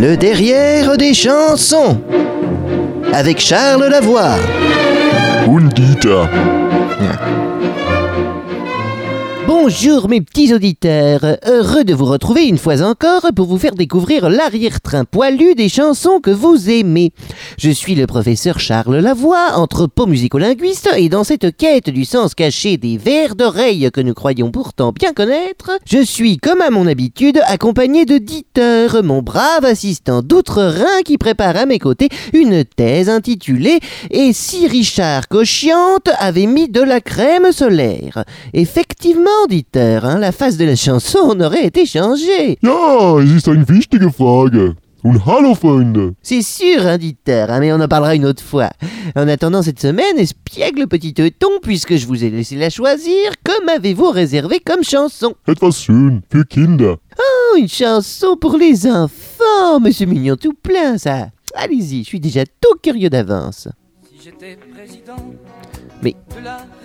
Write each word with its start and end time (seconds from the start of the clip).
Le 0.00 0.16
derrière 0.16 0.96
des 0.96 1.12
chansons. 1.12 2.00
Avec 3.12 3.38
Charles 3.38 3.86
Lavoie. 3.90 4.36
Und 5.46 5.74
Dieter. 5.74 6.26
Bonjour 9.72 10.08
mes 10.08 10.20
petits 10.20 10.52
auditeurs, 10.52 11.20
heureux 11.46 11.84
de 11.84 11.94
vous 11.94 12.04
retrouver 12.04 12.48
une 12.48 12.58
fois 12.58 12.82
encore 12.82 13.28
pour 13.36 13.46
vous 13.46 13.56
faire 13.56 13.76
découvrir 13.76 14.28
l'arrière-train 14.28 15.04
poilu 15.04 15.54
des 15.54 15.68
chansons 15.68 16.18
que 16.18 16.32
vous 16.32 16.68
aimez. 16.68 17.12
Je 17.56 17.70
suis 17.70 17.94
le 17.94 18.08
professeur 18.08 18.58
Charles 18.58 18.96
Lavoie, 18.96 19.52
anthropo 19.54 20.08
musicolinguiste 20.08 20.90
et 20.96 21.08
dans 21.08 21.22
cette 21.22 21.56
quête 21.56 21.88
du 21.88 22.04
sens 22.04 22.34
caché 22.34 22.78
des 22.78 22.98
vers 22.98 23.36
d'oreille 23.36 23.88
que 23.92 24.00
nous 24.00 24.12
croyons 24.12 24.50
pourtant 24.50 24.90
bien 24.90 25.12
connaître, 25.12 25.70
je 25.86 26.02
suis 26.02 26.38
comme 26.38 26.62
à 26.62 26.70
mon 26.70 26.88
habitude 26.88 27.40
accompagné 27.46 28.06
de 28.06 28.18
Dieter, 28.18 29.00
mon 29.04 29.22
brave 29.22 29.64
assistant 29.64 30.20
d'outre-Rhin 30.20 31.02
qui 31.04 31.16
prépare 31.16 31.56
à 31.56 31.66
mes 31.66 31.78
côtés 31.78 32.08
une 32.32 32.64
thèse 32.64 33.08
intitulée 33.08 33.78
Et 34.10 34.32
si 34.32 34.66
Richard 34.66 35.28
Cochiante 35.28 36.10
avait 36.18 36.46
mis 36.46 36.68
de 36.68 36.82
la 36.82 37.00
crème 37.00 37.52
solaire? 37.52 38.24
Effectivement, 38.52 39.46
Hein, 39.74 40.18
la 40.18 40.32
face 40.32 40.56
de 40.56 40.64
la 40.64 40.76
chanson 40.76 41.38
aurait 41.40 41.66
été 41.66 41.86
changée. 41.86 42.58
Ja, 42.62 43.18
es 43.20 43.30
ist 43.30 43.48
eine 43.48 43.68
wichtige 43.68 44.10
Frage. 44.10 44.74
Und 45.02 45.18
hallo 45.24 45.54
Freunde. 45.54 46.12
C'est 46.22 46.42
sûr, 46.42 46.84
hein, 46.86 46.98
Dieter, 46.98 47.46
hein, 47.48 47.58
mais 47.60 47.72
on 47.72 47.80
en 47.80 47.88
parlera 47.88 48.14
une 48.14 48.26
autre 48.26 48.42
fois. 48.42 48.68
En 49.16 49.26
attendant 49.28 49.62
cette 49.62 49.80
semaine, 49.80 50.18
espiègle 50.18 50.86
petit 50.88 51.14
teuton, 51.14 51.48
puisque 51.62 51.96
je 51.96 52.06
vous 52.06 52.22
ai 52.22 52.28
laissé 52.28 52.56
la 52.56 52.68
choisir, 52.68 53.32
que 53.42 53.64
m'avez-vous 53.64 54.10
réservé 54.10 54.60
comme 54.60 54.84
chanson? 54.84 55.34
Etwas 55.48 55.72
schön 55.72 56.20
für 56.30 56.44
Kinder. 56.44 56.96
Oh, 57.18 57.56
une 57.56 57.68
chanson 57.68 58.36
pour 58.38 58.58
les 58.58 58.86
enfants, 58.86 59.80
monsieur 59.80 60.04
Mignon 60.06 60.36
tout 60.36 60.52
plein, 60.62 60.98
ça. 60.98 61.28
Allez-y, 61.54 62.00
je 62.04 62.08
suis 62.08 62.20
déjà 62.20 62.44
tout 62.44 62.76
curieux 62.82 63.08
d'avance. 63.08 63.68
Si 64.06 64.22
j'étais 64.22 64.58
président 64.74 65.16
Mais- 66.02 66.14
de 66.38 66.44
la 66.44 66.56
République. 66.58 66.79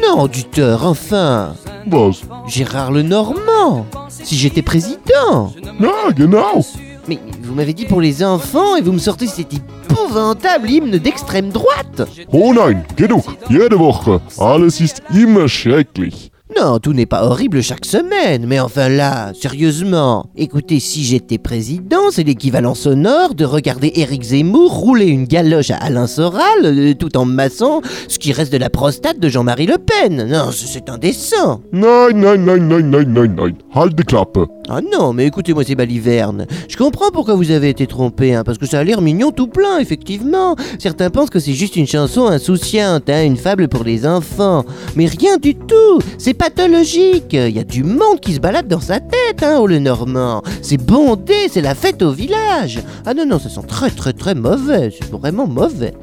Non, 0.00 0.26
Dieter, 0.26 0.76
enfin 0.82 1.54
Was? 1.90 2.22
Gérard 2.46 2.92
Lenormand 2.92 3.86
Si 4.08 4.36
j'étais 4.36 4.62
président 4.62 5.52
Ja, 5.80 6.12
genau. 6.14 6.64
Mais 7.08 7.18
vous 7.42 7.54
m'avez 7.54 7.72
dit 7.74 7.84
pour 7.86 8.00
les 8.00 8.22
enfants 8.22 8.76
et 8.76 8.80
vous 8.82 8.92
me 8.92 8.98
sortez 8.98 9.26
cet 9.26 9.52
épouvantable 9.52 10.70
hymne 10.70 10.98
d'extrême 10.98 11.50
droite 11.50 12.02
Oh 12.32 12.52
nein, 12.54 12.82
genug. 12.96 13.22
Jede 13.50 13.74
Woche. 13.74 14.20
Alles 14.38 14.80
ist 14.80 15.02
immer 15.12 15.48
schrecklich. 15.48 16.30
Non, 16.58 16.78
tout 16.78 16.92
n'est 16.92 17.06
pas 17.06 17.24
horrible 17.24 17.62
chaque 17.62 17.86
semaine, 17.86 18.44
mais 18.46 18.60
enfin 18.60 18.88
là, 18.88 19.32
sérieusement. 19.32 20.26
Écoutez, 20.36 20.80
si 20.80 21.02
j'étais 21.02 21.38
président, 21.38 22.10
c'est 22.10 22.24
l'équivalent 22.24 22.74
sonore 22.74 23.34
de 23.34 23.44
regarder 23.44 23.92
Éric 23.96 24.22
Zemmour 24.22 24.72
rouler 24.72 25.06
une 25.06 25.24
galoche 25.24 25.70
à 25.70 25.76
Alain 25.76 26.06
Soral, 26.06 26.42
euh, 26.64 26.94
tout 26.94 27.16
en 27.16 27.24
massant 27.24 27.80
ce 28.08 28.18
qui 28.18 28.32
reste 28.32 28.52
de 28.52 28.58
la 28.58 28.70
prostate 28.70 29.18
de 29.18 29.28
Jean-Marie 29.28 29.66
Le 29.66 29.78
Pen. 29.78 30.26
Non, 30.28 30.50
c'est 30.52 30.90
indécent. 30.90 31.60
Nein, 31.72 32.12
nein, 32.14 32.36
nein, 32.36 32.58
nein, 32.58 32.82
nein, 32.82 33.04
nein, 33.04 33.28
nein. 33.28 33.54
Halt 33.74 33.94
die 33.96 34.04
Klappe. 34.04 34.38
Ah 34.68 34.80
non, 34.80 35.12
mais 35.12 35.26
écoutez-moi, 35.26 35.64
c'est 35.64 35.74
Baliverne. 35.74 36.46
Je 36.68 36.76
comprends 36.76 37.10
pourquoi 37.10 37.34
vous 37.34 37.50
avez 37.50 37.68
été 37.68 37.86
trompé, 37.86 38.34
hein, 38.34 38.42
parce 38.44 38.58
que 38.58 38.66
ça 38.66 38.78
a 38.78 38.84
l'air 38.84 39.00
mignon 39.00 39.32
tout 39.32 39.48
plein, 39.48 39.78
effectivement. 39.78 40.54
Certains 40.78 41.10
pensent 41.10 41.30
que 41.30 41.40
c'est 41.40 41.52
juste 41.52 41.76
une 41.76 41.86
chanson 41.86 42.26
insouciante, 42.26 43.08
hein, 43.08 43.24
une 43.24 43.36
fable 43.36 43.68
pour 43.68 43.84
les 43.84 44.06
enfants. 44.06 44.64
Mais 44.94 45.06
rien 45.06 45.36
du 45.36 45.54
tout, 45.54 45.98
c'est 46.18 46.34
pathologique. 46.42 47.34
Il 47.34 47.50
y 47.50 47.60
a 47.60 47.64
du 47.64 47.84
monde 47.84 48.18
qui 48.20 48.34
se 48.34 48.40
balade 48.40 48.66
dans 48.66 48.80
sa 48.80 48.98
tête, 48.98 49.44
hein, 49.44 49.58
au 49.60 49.68
Le 49.68 49.78
Normand. 49.78 50.42
C'est 50.60 50.76
bondé, 50.76 51.34
c'est 51.48 51.60
la 51.60 51.76
fête 51.76 52.02
au 52.02 52.10
village. 52.10 52.80
Ah 53.06 53.14
non, 53.14 53.24
non, 53.24 53.38
ça 53.38 53.48
sent 53.48 53.60
très, 53.68 53.90
très, 53.90 54.12
très 54.12 54.34
mauvais. 54.34 54.90
C'est 54.90 55.08
vraiment 55.08 55.46
mauvais. 55.46 55.94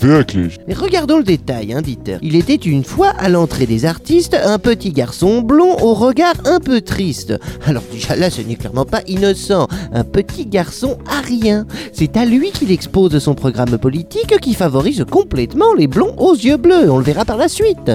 Wirklich. 0.00 0.58
Mais 0.68 0.74
regardons 0.74 1.18
le 1.18 1.24
détail, 1.24 1.72
hein, 1.72 1.82
Dieter. 1.82 2.18
Il 2.22 2.36
était 2.36 2.54
une 2.54 2.84
fois 2.84 3.08
à 3.08 3.28
l'entrée 3.28 3.66
des 3.66 3.84
artistes 3.84 4.34
un 4.34 4.58
petit 4.58 4.92
garçon 4.92 5.42
blond 5.42 5.76
au 5.80 5.94
regard 5.94 6.34
un 6.44 6.60
peu 6.60 6.80
triste. 6.80 7.34
Alors 7.66 7.82
déjà 7.92 8.14
là, 8.14 8.30
ce 8.30 8.40
n'est 8.40 8.54
clairement 8.54 8.84
pas 8.84 9.02
innocent. 9.08 9.66
Un 9.92 10.04
petit 10.04 10.46
garçon 10.46 10.98
arien. 11.08 11.66
C'est 11.92 12.16
à 12.16 12.24
lui 12.24 12.50
qu'il 12.50 12.70
expose 12.70 13.18
son 13.18 13.34
programme 13.34 13.78
politique 13.78 14.38
qui 14.40 14.54
favorise 14.54 15.04
complètement 15.10 15.72
les 15.76 15.88
blonds 15.88 16.14
aux 16.16 16.34
yeux 16.34 16.56
bleus. 16.56 16.90
On 16.90 16.98
le 16.98 17.04
verra 17.04 17.24
par 17.24 17.36
la 17.36 17.48
suite. 17.48 17.90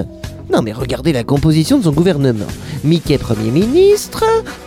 Non 0.52 0.62
mais 0.62 0.72
regardez 0.72 1.12
la 1.12 1.24
composition 1.24 1.78
de 1.78 1.84
son 1.84 1.92
gouvernement. 1.92 2.46
Mickey 2.84 3.18
Premier 3.18 3.50
ministre, 3.50 4.24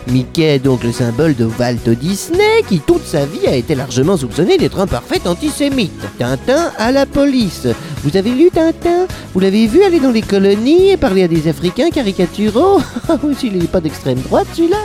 Mickey 0.08 0.58
donc 0.58 0.84
le 0.84 0.92
symbole 0.92 1.34
de 1.34 1.46
Walt 1.46 1.94
Disney 1.98 2.62
qui 2.68 2.80
toute 2.80 3.04
sa 3.04 3.24
vie 3.24 3.46
a 3.46 3.54
été 3.54 3.74
largement 3.74 4.16
soupçonné 4.16 4.58
d'être 4.58 4.78
un 4.78 4.86
parfait 4.86 5.26
antisémite. 5.26 5.92
Tintin 6.18 6.70
à 6.76 6.92
la 6.92 7.06
police. 7.06 7.66
Vous 8.04 8.16
avez 8.16 8.30
lu 8.30 8.50
Tintin? 8.50 9.06
Vous 9.32 9.40
l'avez 9.40 9.66
vu 9.66 9.82
aller 9.82 10.00
dans 10.00 10.10
les 10.10 10.22
colonies 10.22 10.90
et 10.90 10.96
parler 10.98 11.22
à 11.22 11.28
des 11.28 11.48
Africains 11.48 11.90
caricaturaux? 11.90 12.80
S'il 13.38 13.56
n'est 13.56 13.64
pas 13.64 13.80
d'extrême 13.80 14.20
droite 14.20 14.48
celui-là? 14.54 14.78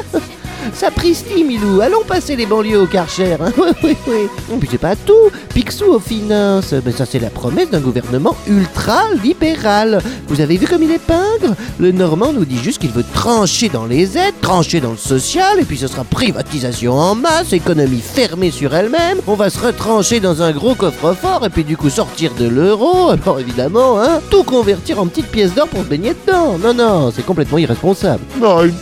Sapristi, 0.73 1.43
Milou, 1.43 1.81
allons 1.81 2.03
passer 2.07 2.35
les 2.35 2.45
banlieues 2.45 2.81
au 2.81 2.85
Karcher. 2.85 3.33
Hein 3.39 3.51
oui, 3.57 3.71
oui, 3.83 3.97
oui. 4.07 4.57
Puis 4.59 4.69
c'est 4.71 4.77
pas 4.77 4.95
tout. 4.95 5.31
Picsou 5.53 5.85
aux 5.85 5.99
finances. 5.99 6.73
Mais 6.85 6.91
ça, 6.91 7.05
c'est 7.05 7.19
la 7.19 7.29
promesse 7.29 7.69
d'un 7.69 7.79
gouvernement 7.79 8.35
ultra-libéral. 8.47 10.01
Vous 10.27 10.41
avez 10.41 10.57
vu 10.57 10.67
comme 10.67 10.83
il 10.83 10.91
est 10.91 10.99
pingre? 10.99 11.55
Le 11.79 11.91
Normand 11.91 12.33
nous 12.33 12.45
dit 12.45 12.57
juste 12.57 12.79
qu'il 12.79 12.91
veut 12.91 13.05
trancher 13.13 13.69
dans 13.69 13.85
les 13.85 14.17
aides, 14.17 14.33
trancher 14.41 14.79
dans 14.79 14.91
le 14.91 14.97
social, 14.97 15.59
et 15.59 15.63
puis 15.63 15.77
ce 15.77 15.87
sera 15.87 16.03
privatisation 16.03 16.93
en 16.93 17.15
masse, 17.15 17.53
économie 17.53 18.01
fermée 18.01 18.51
sur 18.51 18.73
elle-même. 18.75 19.19
On 19.27 19.35
va 19.35 19.49
se 19.49 19.59
retrancher 19.59 20.19
dans 20.19 20.41
un 20.41 20.51
gros 20.51 20.75
coffre-fort, 20.75 21.45
et 21.45 21.49
puis 21.49 21.63
du 21.63 21.77
coup 21.77 21.89
sortir 21.89 22.31
de 22.39 22.47
l'euro. 22.47 23.09
Alors 23.25 23.39
évidemment, 23.39 23.99
hein, 23.99 24.19
tout 24.29 24.43
convertir 24.43 24.99
en 24.99 25.07
petites 25.07 25.27
pièces 25.27 25.53
d'or 25.53 25.67
pour 25.67 25.81
se 25.83 25.87
baigner 25.87 26.13
dedans. 26.25 26.57
Non, 26.57 26.73
non, 26.73 27.11
c'est 27.15 27.25
complètement 27.25 27.57
irresponsable. 27.57 28.23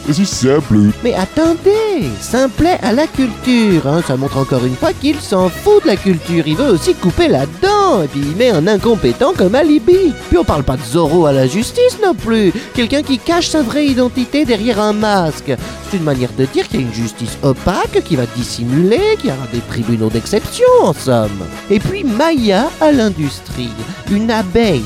Ist 0.08 0.26
sehr 0.26 0.62
blöd. 0.62 0.94
Mais 1.04 1.14
attendez, 1.14 1.73
Simplet 2.20 2.80
à 2.82 2.92
la 2.94 3.06
culture, 3.06 3.88
hein, 3.88 4.02
ça 4.06 4.18
montre 4.18 4.38
encore 4.38 4.66
une 4.66 4.76
fois 4.76 4.92
qu'il 4.94 5.20
s'en 5.20 5.50
fout 5.50 5.84
de 5.84 5.88
la 5.88 5.96
culture, 5.96 6.48
il 6.48 6.56
veut 6.56 6.72
aussi 6.72 6.96
couper 6.96 7.28
là-dedans, 7.28 8.02
et 8.04 8.08
puis 8.08 8.22
il 8.22 8.36
met 8.36 8.50
un 8.50 8.66
incompétent 8.68 9.34
comme 9.38 9.56
alibi. 9.56 10.14
Puis 10.30 10.38
on 10.38 10.44
parle 10.44 10.64
pas 10.64 10.78
de 10.78 10.84
Zorro 10.84 11.26
à 11.26 11.32
la 11.32 11.46
justice 11.46 12.00
non 12.04 12.16
plus, 12.16 12.52
quelqu'un 12.74 13.04
qui 13.04 13.20
cache 13.20 13.50
sa 13.50 13.62
vraie 13.62 13.86
identité 13.86 14.46
derrière 14.46 14.80
un 14.80 14.94
masque. 14.94 15.54
C'est 15.90 15.98
une 15.98 16.04
manière 16.04 16.34
de 16.38 16.46
dire 16.46 16.68
qu'il 16.68 16.82
y 16.82 16.84
a 16.84 16.88
une 16.88 16.94
justice 16.94 17.38
opaque 17.44 18.04
qui 18.04 18.16
va 18.16 18.26
dissimuler, 18.36 19.16
qu'il 19.20 19.30
y 19.30 19.34
aura 19.34 19.48
des 19.54 19.60
tribunaux 19.60 20.10
d'exception 20.10 20.66
en 20.82 20.94
somme. 20.94 21.46
Et 21.70 21.80
puis 21.80 22.04
Maya 22.04 22.70
à 22.82 22.92
l'industrie, 22.92 23.70
une 24.12 24.32
abeille. 24.32 24.82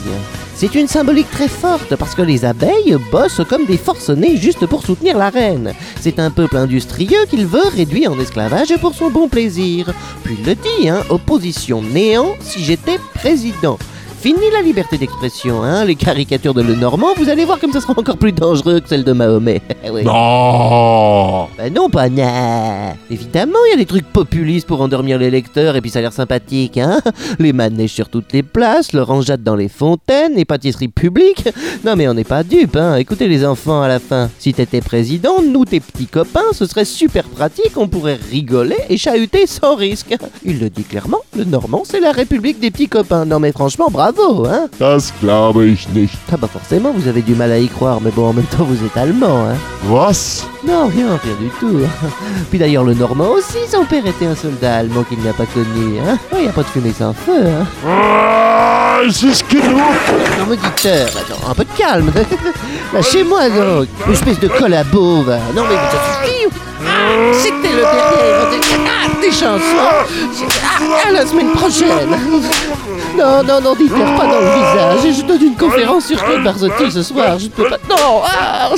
C'est 0.59 0.73
une 0.73 0.87
symbolique 0.87 1.29
très 1.29 1.47
forte 1.47 1.95
parce 1.97 2.15
que 2.15 2.23
les 2.23 2.43
abeilles 2.43 2.97
bossent 3.11 3.43
comme 3.47 3.65
des 3.65 3.77
forcenés 3.77 4.37
juste 4.37 4.65
pour 4.65 4.83
soutenir 4.83 5.15
la 5.15 5.29
reine. 5.29 5.73
C'est 6.07 6.19
un 6.19 6.31
peuple 6.31 6.55
industrieux 6.55 7.25
qu'il 7.29 7.45
veut 7.45 7.67
réduire 7.67 8.13
en 8.13 8.19
esclavage 8.21 8.73
pour 8.79 8.95
son 8.95 9.09
bon 9.09 9.27
plaisir. 9.27 9.93
Puis 10.23 10.37
il 10.39 10.45
le 10.45 10.55
dit, 10.55 10.87
hein, 10.87 11.03
opposition 11.09 11.81
néant 11.81 12.33
si 12.39 12.63
j'étais 12.63 12.97
président. 13.13 13.77
Fini 14.19 14.49
la 14.51 14.63
liberté 14.63 14.97
d'expression, 14.97 15.61
hein, 15.61 15.85
les 15.85 15.93
caricatures 15.93 16.55
de 16.55 16.63
Le 16.63 16.73
Normand, 16.73 17.13
vous 17.17 17.29
allez 17.29 17.45
voir 17.45 17.59
comme 17.59 17.71
ça 17.71 17.79
sera 17.79 17.93
encore 17.95 18.17
plus 18.17 18.31
dangereux 18.31 18.79
que 18.79 18.89
celles 18.89 19.03
de 19.03 19.13
Mahomet. 19.13 19.61
Oui. 19.89 20.03
Na. 20.03 21.47
Ben 21.57 21.73
non, 21.73 21.89
pas 21.89 22.09
na. 22.09 22.93
Évidemment, 23.09 23.59
il 23.67 23.71
y 23.71 23.73
a 23.75 23.77
des 23.77 23.85
trucs 23.85 24.07
populistes 24.07 24.67
pour 24.67 24.81
endormir 24.81 25.17
les 25.17 25.29
lecteurs 25.29 25.77
et 25.77 25.81
puis 25.81 25.89
ça 25.89 25.99
a 25.99 26.01
l'air 26.01 26.11
sympathique, 26.11 26.77
hein. 26.77 26.99
Les 27.39 27.53
manèges 27.53 27.91
sur 27.91 28.09
toutes 28.09 28.33
les 28.33 28.43
places, 28.43 28.91
l'orangeade 28.91 29.43
dans 29.43 29.55
les 29.55 29.69
fontaines, 29.69 30.33
les 30.35 30.43
pâtisseries 30.43 30.89
publiques. 30.89 31.47
Non 31.85 31.95
mais 31.95 32.05
on 32.09 32.15
n'est 32.15 32.25
pas 32.25 32.43
dupes, 32.43 32.75
hein. 32.75 32.97
Écoutez 32.97 33.29
les 33.29 33.45
enfants 33.45 33.81
à 33.81 33.87
la 33.87 33.99
fin. 33.99 34.29
Si 34.39 34.53
t'étais 34.53 34.81
président, 34.81 35.41
nous 35.41 35.63
tes 35.63 35.79
petits 35.79 36.07
copains, 36.07 36.51
ce 36.51 36.65
serait 36.65 36.83
super 36.83 37.23
pratique, 37.23 37.77
on 37.77 37.87
pourrait 37.87 38.19
rigoler 38.29 38.75
et 38.89 38.97
chahuter 38.97 39.47
sans 39.47 39.75
risque. 39.75 40.17
Il 40.43 40.59
le 40.59 40.69
dit 40.69 40.83
clairement, 40.83 41.21
le 41.37 41.45
Normand 41.45 41.83
c'est 41.85 42.01
la 42.01 42.11
république 42.11 42.59
des 42.59 42.71
petits 42.71 42.89
copains. 42.89 43.23
Non 43.23 43.39
mais 43.39 43.53
franchement, 43.53 43.87
bravo, 43.89 44.06
hein. 44.45 44.67
Das 44.79 45.13
glaube 45.21 45.67
ich 45.67 45.87
nicht. 45.89 46.17
Ah 46.31 46.37
bah 46.37 46.47
forcément, 46.51 46.91
vous 46.91 47.07
avez 47.07 47.21
du 47.21 47.35
mal 47.35 47.51
à 47.51 47.59
y 47.59 47.67
croire, 47.67 47.99
mais 48.01 48.11
bon, 48.11 48.29
en 48.29 48.33
même 48.33 48.45
temps 48.45 48.63
vous 48.63 48.85
êtes 48.85 48.97
allemand, 48.97 49.45
hein. 49.47 49.55
Was? 49.89 50.45
Non, 50.65 50.87
rien, 50.87 51.17
rien 51.23 51.35
du 51.39 51.49
tout. 51.59 51.79
Puis 52.49 52.59
d'ailleurs, 52.59 52.83
le 52.83 52.93
Normand 52.93 53.29
aussi, 53.29 53.59
son 53.69 53.85
père 53.85 54.05
était 54.05 54.25
un 54.25 54.35
soldat 54.35 54.77
allemand 54.77 55.03
qu'il 55.03 55.21
n'a 55.23 55.33
pas 55.33 55.45
connu. 55.45 55.99
Hein 56.07 56.17
Il 56.33 56.41
n'y 56.41 56.47
a 56.47 56.51
pas 56.51 56.63
de 56.63 56.67
fumée 56.67 56.93
sans 56.93 57.13
feu. 57.13 57.45
Hein 57.85 58.86
Ah, 58.97 59.03
es 59.03 59.21
ist 59.21 59.45
genug. 59.47 59.77
non, 60.39 60.47
me 60.47 60.55
dites 60.55 60.85
attends, 60.85 61.47
un 61.47 61.53
peu 61.53 61.63
de 61.63 61.77
calme. 61.77 62.11
Lâchez-moi 62.93 63.49
donc, 63.49 63.87
une 64.07 64.13
espèce 64.13 64.39
de 64.39 64.47
collabo, 64.47 65.21
va. 65.21 65.37
Non, 65.55 65.65
mais 65.69 65.75
ça 65.75 65.99
suffit. 66.23 66.47
Ah, 66.81 67.31
C'était 67.31 67.75
le 67.75 67.81
dernier 67.81 68.59
des, 69.21 69.27
ah, 69.27 69.31
chansons. 69.31 69.87
Ah, 70.63 71.07
à 71.09 71.11
la 71.11 71.27
semaine 71.27 71.51
prochaine. 71.51 72.09
Non, 73.15 73.43
non, 73.43 73.61
non, 73.61 73.75
dites 73.75 73.91
pas 73.91 74.25
dans 74.25 74.39
le 74.39 75.03
visage. 75.03 75.15
Je 75.15 75.21
donne 75.23 75.43
une 75.43 75.55
conférence 75.55 76.07
sur 76.07 76.23
Claude 76.23 76.43
Barzotti 76.43 76.91
ce 76.91 77.03
soir. 77.03 77.37
Je 77.37 77.45
ne 77.45 77.49
peux 77.49 77.69
pas. 77.69 77.77
Non 77.87 78.23
ah 78.25 78.71